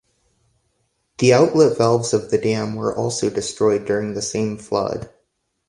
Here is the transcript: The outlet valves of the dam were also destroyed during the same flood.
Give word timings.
The 1.19 1.31
outlet 1.33 1.77
valves 1.77 2.11
of 2.15 2.31
the 2.31 2.39
dam 2.39 2.73
were 2.73 2.91
also 2.97 3.29
destroyed 3.29 3.85
during 3.85 4.15
the 4.15 4.21
same 4.23 4.57
flood. 4.57 5.07